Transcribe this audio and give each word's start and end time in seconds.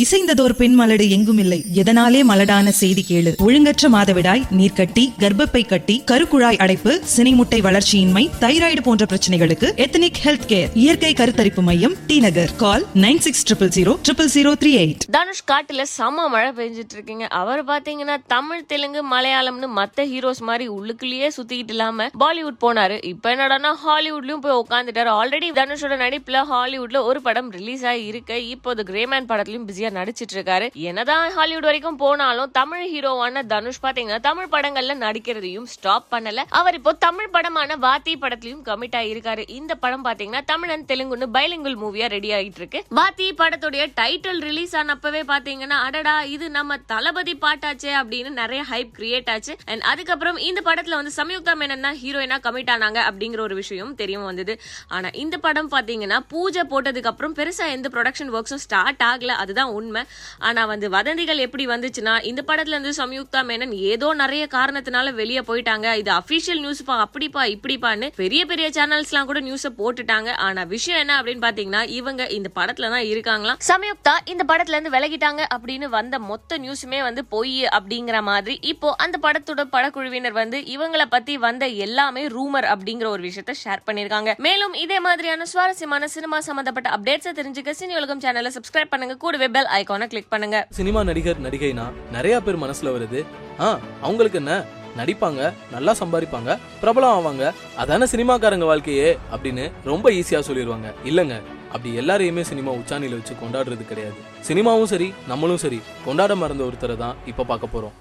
இசைந்ததோர் 0.00 0.52
பெண் 0.52 0.80
மலடு 0.80 1.10
எங்கும் 1.10 1.38
இல்லை 1.38 1.64
எதனாலே 1.74 2.18
மலடான 2.22 2.68
செய்தி 2.68 3.04
கேளு. 3.08 3.30
ஒழுங்கற்ற 3.36 3.88
மாதவிடாய் 3.88 4.42
நீர்க்கட்டி 4.56 5.04
கர்ப்பப்பை 5.18 5.66
கட்டி 5.66 6.02
கருக்குழாய் 6.10 6.58
அடைப்பு 6.58 7.02
சினைமுட்டை 7.16 7.58
வளர்ச்சியின்மை 7.58 8.30
தைராய்டு 8.40 8.82
போன்ற 8.82 9.06
பிரச்சனைகளுக்கு 9.10 9.68
எத்தனிக் 9.76 10.20
ஹெல்த் 10.24 10.48
கேர். 10.48 10.68
இயற்கை 10.74 11.12
கருத்தரிப்பு 11.12 11.62
மையம் 11.62 11.94
T 12.06 12.20
Nagar. 12.20 12.50
Call 12.56 12.84
nine 12.94 13.18
six 13.18 13.44
triple 13.48 13.70
zero 13.76 13.94
triple 14.08 14.30
zero 14.34 14.52
three 14.62 14.72
eight. 14.82 15.06
Dhanush 15.10 15.42
காட்டுல 15.52 15.82
செம 15.82 16.28
மழை 16.28 16.52
பெஞ்சிட்டு 16.52 16.96
இருக்கீங்க 16.98 17.26
அவர் 17.26 17.64
பாத்தீங்கன்னா 17.64 18.16
தமிழ் 18.26 18.66
தெலுங்கு 18.66 19.02
மலையாளம்னு 19.14 19.70
மத்த 19.76 20.06
ஹீரோஸ் 20.12 20.42
மாதிரி 20.50 20.68
உள்ளுக்குள்ளேயே 20.68 21.30
சுத்திக்கிட்டு 21.36 21.74
இல்லாம 21.76 22.08
பாலிவுட் 22.20 22.60
போனாரு. 22.60 23.04
இப்ப 23.04 23.34
என்னடான்னா 23.34 23.72
ஹாலிவுட்லயும் 23.86 24.44
போய் 24.46 24.62
உட்காந்துட்டாரு 24.64 25.12
ஆல்ரெடி 25.20 25.50
தனுஷோட 25.60 25.98
நடிப்புல 26.04 26.44
ஹாலிவுட்ல 26.52 27.02
ஒரு 27.02 27.22
படம் 27.22 27.50
ரிலீஸ் 27.50 27.84
ஆகி 27.84 28.04
இருக்கு 28.04 28.48
இப்போ 28.48 28.74
கிரேமேன் 28.74 29.30
படத்துலயும் 29.32 29.68
பிஸியா 29.68 29.84
நடிச்சிட்டு 29.98 30.34
இருக்காரு 30.36 30.66
என்னதான் 30.88 31.30
ஹாலிவுட் 31.30 31.68
வரைக்கும் 31.68 31.96
போனாலும் 31.96 32.50
தமிழ் 32.50 32.84
ஹீரோவான 32.92 33.44
தனுஷ் 33.52 33.82
பாத்தீங்கன்னா 33.82 34.20
தமிழ் 34.20 34.52
படங்கள்ல 34.52 34.94
நடிக்கிறதையும் 35.04 35.68
ஸ்டாப் 35.74 36.06
பண்ணல. 36.10 36.42
அவர் 36.60 36.74
இப்போ 36.74 36.92
தமிழ் 37.06 37.32
படமான 37.36 37.76
வாத்தி 37.76 38.14
படத்திலையும் 38.22 38.64
கமிட் 38.68 38.96
ஆயிருக்காரு. 39.00 39.42
இந்த 39.58 39.74
படம் 39.74 40.04
பாத்தீங்கன்னா 40.04 40.42
தமிழ் 40.44 40.70
அண்ட் 40.70 40.88
தெலுங்குன்னு 40.92 41.28
பைலிங்குல் 41.36 41.78
மூவியா 41.82 42.08
ரெடி 42.16 42.30
ஆகிட்டு 42.38 42.60
இருக்கு 42.62 42.82
வாத்தி 42.98 43.28
படத்துடைய 43.40 43.84
டைட்டில் 44.00 44.40
ரிலீஸ் 44.48 44.76
ஆனப்பவே 44.76 45.22
பாத்தீங்கன்னா 45.32 45.78
அடடா 45.88 46.22
இது 46.34 46.50
நம்ம 46.50 46.76
தளபதி 46.92 47.34
பாட்டாச்சே 47.44 47.92
அப்படின்னு 48.00 48.30
நிறைய 48.42 48.64
ஹைப் 48.70 48.92
கிரியேட் 48.98 49.30
ஆச்சு. 49.30 49.56
அண்ட் 49.66 49.82
அதுக்கப்புறம் 49.92 50.36
இந்த 50.48 50.60
படத்துல 50.64 50.98
வந்து 51.00 51.12
சம்யுக்தா 51.16 51.54
மேனன் 51.60 51.84
தான் 51.86 51.98
ஹீரோயினா 52.02 52.38
கமிட் 52.46 52.72
ஆனாங்க 52.74 53.00
அப்படிங்கிற 53.08 53.40
ஒரு 53.40 53.54
விஷயம் 53.54 53.94
தெரியும் 53.94 54.24
வந்தது. 54.24 54.54
ஆனா 54.88 55.08
இந்த 55.24 55.36
படம் 55.38 55.70
பாத்தீங்கன்னா 55.70 56.18
பூஜை 56.28 56.62
போட்டதுக்கு 56.70 57.10
அப்புறம் 57.12 57.34
பெருசா 57.34 57.66
எந்த 57.76 57.88
ப்ரொடக்ஷன் 57.94 58.32
ஒர்க்ஸும் 58.36 58.62
ஸ்டார்ட் 58.66 59.02
ஆகல. 59.10 59.34
அதுதான் 59.44 59.72
உண்மை. 59.78 60.02
ஆனா 60.48 60.64
வந்து 60.72 60.86
வதந்திகள் 60.96 61.44
எப்படி 61.46 61.66
வந்துச்சுன்னா 61.72 62.14
இந்த 62.30 62.42
படத்துல 62.50 62.76
இருந்து 62.76 62.94
சம்யுக்தா 63.00 63.42
மேனன் 63.50 63.74
ஏதோ 63.92 64.08
நிறைய 64.22 64.44
காரணத்தினால 64.56 65.14
வெளியே 65.20 65.42
போயிட்டாங்க. 65.48 65.86
இது 66.02 66.12
அபிஷியல் 66.20 66.62
நியூஸ் 66.64 66.84
பா 66.88 66.96
அப்படிப்பா 67.06 67.44
இப்படிப்பான்னு 67.54 68.08
பெரிய 68.22 68.42
பெரிய 68.52 68.68
சேனல்ஸ்லாம் 68.78 69.28
கூட 69.30 69.40
நியூஸை 69.48 69.72
போட்டுட்டாங்க. 69.80 70.30
ஆனா 70.46 70.64
விஷயம் 70.74 71.00
என்ன 71.02 71.14
அப்படின்னு 71.20 71.44
பாத்தீங்கன்னா 71.46 71.82
இவங்க 71.98 72.22
இந்த 72.38 72.48
படத்துல 72.58 72.90
தான் 72.94 73.06
இருக்காங்களாம். 73.12 73.60
சம்யுக்தா 73.70 74.14
இந்த 74.34 74.44
படத்துல 74.52 74.76
இருந்து 74.76 74.94
விலகிட்டாங்க 74.96 75.42
அப்படின்னு 75.56 75.88
வந்த 75.98 76.18
மொத்த 76.30 76.58
நியூஸுமே 76.64 77.00
வந்து 77.08 77.24
பொய் 77.34 77.54
அப்படிங்கிற 77.78 78.18
மாதிரி. 78.30 78.56
இப்போ 78.72 78.88
அந்த 79.04 79.16
படத்தோட 79.26 79.62
படக்குழுவினர் 79.74 80.36
வந்து 80.42 80.58
இவங்கள 80.74 81.02
பத்தி 81.14 81.34
வந்த 81.46 81.64
எல்லாமே 81.86 82.22
ரூமர் 82.36 82.68
அப்படிங்கிற 82.72 83.08
ஒரு 83.14 83.22
விஷயத்த 83.28 83.52
ஷேர் 83.62 83.84
பண்ணிருக்காங்க 83.88 84.32
மேலும் 84.46 84.74
இதே 84.84 84.98
மாதிரியான 85.06 85.46
சுவாரஸ்யமான 85.52 86.08
சினிமா 86.14 86.38
சம்பந்தப்பட்ட 86.48 86.88
அப்டேட்ஸை 86.96 87.32
தெரிஞ்சுக்க 87.38 87.74
சினி 87.80 87.94
உலகம் 88.00 88.22
சேனலை 88.24 88.50
சப்ஸ்கிரைப் 88.56 88.92
பண்ணுங்க. 88.92 89.14
கூடவே 89.24 89.48
பெல் 89.56 89.65
ஐகானை 89.78 90.06
கிளிக் 90.06 90.30
பண்ணுங்க. 90.30 90.66
சினிமா 90.70 91.02
நடிகர் 91.02 91.44
நடிகைனா 91.46 91.86
நிறைய 92.12 92.40
பேர் 92.40 92.62
மனசுல 92.64 92.92
வருது. 92.96 93.24
ஆ 93.60 93.78
அவங்களுக்கு 94.00 94.38
என்ன? 94.38 94.54
நடிப்பாங்க 95.00 95.52
நல்லா 95.72 95.92
சம்பாதிப்பாங்க 96.00 96.50
பிரபலம் 96.82 97.16
ஆவாங்க. 97.16 97.52
அதான 97.82 98.06
சினிமாக்காரங்க 98.12 98.66
வாழ்க்கையே 98.72 99.18
அப்படின்னு 99.34 99.72
ரொம்ப 99.84 100.10
ஈஸியா 100.10 100.40
சொல்லிடுவாங்க 100.48 100.90
இல்லங்க 101.04 101.36
அப்படி 101.72 101.90
எல்லாரையுமே 102.00 102.40
சினிமா 102.40 102.72
உச்சாணியில 102.72 103.18
வச்சு 103.18 103.34
கொண்டாடுறது 103.42 103.84
கிடையாது. 103.86 104.18
சினிமாவும் 104.48 104.90
சரி 104.94 105.14
நம்மளும் 105.28 105.62
சரி. 105.66 105.80
கொண்டாட 106.04 106.36
மறந்த 106.36 106.64
ஒருத்தரை 106.64 106.96
தான் 106.96 107.16
இப்ப 107.26 107.44
பார்க்க 107.44 107.74
போறோம். 107.74 107.94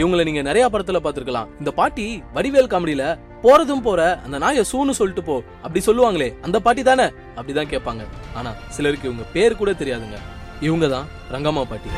இவங்களை 0.00 0.22
நீங்க 0.24 0.42
நிறைய 0.42 0.68
படத்துல 0.68 0.98
பாத்துருக்கலாம் 1.04 1.48
இந்த 1.58 1.70
பாட்டி 1.70 2.22
வடிவேல் 2.34 2.70
காமெடியில 2.72 3.04
போறதும் 3.42 3.82
போற 3.86 4.20
அந்த 4.24 4.38
நாயை 4.38 4.64
சூன்னு 4.72 4.90
சொல்லிட்டு 4.90 5.22
போ. 5.22 5.42
அப்படி 5.62 5.80
சொல்லுவாங்களே 5.86 6.28
அந்த 6.42 6.60
பாட்டி 6.60 6.82
தானே? 6.82 7.06
அப்படிதான் 7.36 7.70
கேட்பாங்க. 7.72 8.02
ஆனா 8.34 8.50
சிலருக்கு 8.68 9.08
இவங்க 9.08 9.24
பேர் 9.32 9.56
கூட 9.56 9.70
தெரியாதுங்க. 9.72 10.18
இவங்க 10.60 10.88
தான் 10.88 11.06
ரங்கம்மா 11.32 11.64
பாட்டி. 11.68 11.90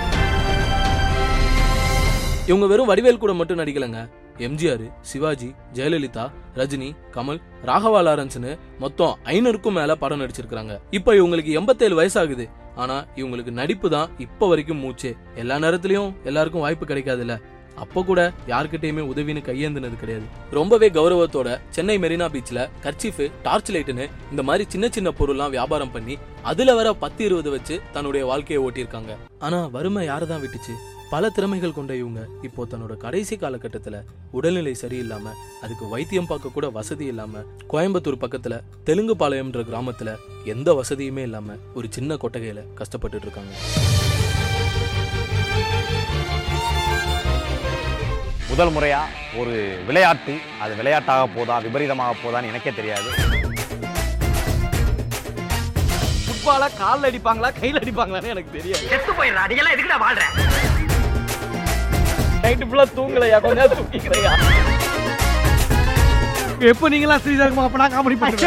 இவங்க 2.47 2.67
வெறும் 2.67 2.91
வடிவேல் 2.91 3.23
கூட 3.25 3.33
மட்டும் 3.33 3.59
நடிக்கலங்க. 3.59 4.01
எம்ஜிஆர் 4.47 4.85
சிவாஜி 5.01 5.55
ஜெயலலிதா 5.75 6.25
ரஜினி 6.57 6.91
கமல் 7.15 7.41
ராகவா 7.65 8.01
லாரன்ஸ்னு 8.07 8.59
மொத்தம் 8.79 9.17
ஐநூறுக்கும் 9.25 9.77
மேல 9.79 9.95
படம் 9.95 10.23
நடிச்சிருக்காங்க 10.23 10.81
இப்ப 10.91 11.15
இவங்களுக்கு 11.15 11.53
எண்பத்தேழு 11.53 12.03
வயசாகுது. 12.03 12.47
ஆனா 12.77 13.05
இவங்களுக்கு 13.17 13.51
நடிப்பு 13.51 13.91
தான் 13.91 14.11
இப்ப 14.19 14.49
வரைக்கும் 14.49 14.81
மூச்சு. 14.85 15.17
எல்லா 15.35 15.57
நேரத்திலயும் 15.57 16.13
எல்லாருக்கும் 16.25 16.61
வாய்ப்பு 16.61 16.87
கிடைக்காதுல்ல. 16.87 17.35
அப்ப 17.77 18.03
கூட 18.03 18.33
யார்கிட்டயுமே 18.49 19.03
உதவின்னு 19.11 19.43
கையேந்தினது 19.49 19.97
கிடையாது. 20.01 20.27
ரொம்பவே 20.51 20.89
கௌரவத்தோட 20.89 21.59
சென்னை 21.71 21.99
மெரினா 21.99 22.29
பீச்ல 22.35 22.69
கர்ச்சீஃப் 22.85 23.31
டார்ச் 23.43 23.73
லைட்னு 23.73 24.09
இந்த 24.31 24.43
மாதிரி 24.43 24.65
சின்ன 24.69 24.89
சின்ன 24.89 25.13
பொருள்லாம் 25.19 25.51
வியாபாரம் 25.51 25.91
பண்ணி 25.91 26.19
அதுல 26.43 26.75
வர 26.75 26.93
பத்து 26.93 27.25
இருபது 27.25 27.51
வச்சு 27.51 27.81
தன்னுடைய 27.93 28.27
வாழ்க்கையை 28.27 28.65
ஓட்டியிருக்காங்க. 28.67 29.13
ஆனா 29.39 29.67
வறுமை 29.67 30.05
யாரை 30.05 30.29
தான் 30.29 30.43
விட்டுச்சு? 30.43 30.75
பல 31.11 31.29
திறமைகள் 31.31 31.73
கொண்ட 31.73 31.97
இவங்க 31.97 32.21
இப்போ 32.43 32.67
தன்னோட 32.71 32.97
கடைசி 32.97 33.37
காலகட்டத்துல 33.37 33.97
உடல்நிலை 34.31 34.75
சரியில்லாம 34.83 35.33
அதுக்கு 35.61 35.89
வைத்தியம் 35.89 36.27
பார்க்க 36.27 36.49
கூட 36.49 36.69
வசதி 36.69 37.05
இல்லாம 37.05 37.43
கோயம்புத்தூர் 37.73 38.23
பக்கத்துல 38.25 38.61
தெலுங்கு 38.85 39.15
பாளையம்ன்ற 39.15 39.63
கிராமத்துல 39.71 40.17
எந்த 40.45 40.83
வசதியுமே 40.83 41.19
இல்லாம 41.19 41.57
ஒரு 41.75 41.89
சின்ன 41.91 42.15
கொட்டகையில 42.15 42.63
கஷ்டப்பட்டுட்டு 42.81 43.27
இருக்காங்க. 43.29 43.53
முதல் 48.55 48.73
முறையா 48.75 48.99
ஒரு 49.41 49.55
விளையாட்டு 49.87 50.35
அது 50.65 50.73
விளையாட்டாக 50.81 51.23
போதா 51.37 51.55
விபரீதமாக 51.65 52.13
போதான்னு 52.23 52.51
எனக்கே 52.53 52.73
தெரியாது. 52.79 53.09
ஃபுட்பால 56.27 56.69
கால்ல 56.81 57.09
அடிப்பாங்களா 57.11 57.51
கையில 57.61 57.81
அடிப்பாங்களான்னு 57.83 58.33
எனக்கு 58.35 58.55
தெரியாது. 58.59 58.85
செத்து 58.93 59.13
போயிடுறா 59.19 59.45
நீ 59.51 59.57
எல்லாம் 59.63 59.75
எதுக்குடா 59.77 59.99
வாழ்ற? 60.05 60.25
நைட்டு 62.45 62.69
ஃபுல்லா 62.71 62.87
தூங்கலையா? 62.99 63.39
கொஞ்ச 63.45 63.59
நேரம் 63.61 63.79
தூங்கிக்கிறையா? 63.81 64.33
எப்போ 66.71 66.87
நீங்களாம் 66.93 67.23
ஸ்ரீதர்மா 67.25 67.65
அப்ப 67.69 67.79
நான் 67.83 67.95
காமெடி 67.95 68.17
பண்ணுறேன் 68.21 68.45